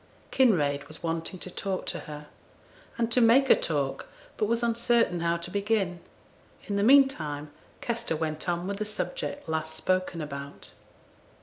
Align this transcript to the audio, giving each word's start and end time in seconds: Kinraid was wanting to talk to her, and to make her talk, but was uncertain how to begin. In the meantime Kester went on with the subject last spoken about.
Kinraid 0.31 0.87
was 0.87 1.03
wanting 1.03 1.37
to 1.41 1.51
talk 1.51 1.85
to 1.85 1.99
her, 2.09 2.25
and 2.97 3.11
to 3.11 3.21
make 3.21 3.49
her 3.49 3.53
talk, 3.55 4.07
but 4.35 4.47
was 4.47 4.63
uncertain 4.63 5.19
how 5.19 5.37
to 5.37 5.51
begin. 5.51 5.99
In 6.63 6.75
the 6.75 6.81
meantime 6.81 7.51
Kester 7.81 8.15
went 8.15 8.49
on 8.49 8.65
with 8.65 8.77
the 8.77 8.85
subject 8.85 9.47
last 9.47 9.75
spoken 9.75 10.19
about. 10.19 10.71